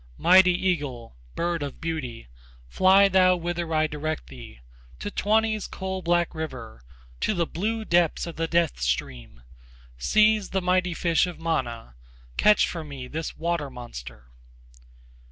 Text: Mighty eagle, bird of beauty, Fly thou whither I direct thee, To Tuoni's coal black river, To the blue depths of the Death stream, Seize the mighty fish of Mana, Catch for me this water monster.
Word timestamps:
Mighty 0.17 0.55
eagle, 0.55 1.15
bird 1.35 1.61
of 1.61 1.79
beauty, 1.79 2.27
Fly 2.67 3.07
thou 3.07 3.35
whither 3.35 3.71
I 3.71 3.85
direct 3.85 4.29
thee, 4.29 4.61
To 4.97 5.11
Tuoni's 5.11 5.67
coal 5.67 6.01
black 6.01 6.33
river, 6.33 6.81
To 7.19 7.35
the 7.35 7.45
blue 7.45 7.85
depths 7.85 8.25
of 8.25 8.35
the 8.35 8.47
Death 8.47 8.79
stream, 8.79 9.43
Seize 9.99 10.49
the 10.49 10.59
mighty 10.61 10.95
fish 10.95 11.27
of 11.27 11.37
Mana, 11.39 11.93
Catch 12.35 12.67
for 12.67 12.83
me 12.83 13.07
this 13.07 13.37
water 13.37 13.69
monster. 13.69 14.31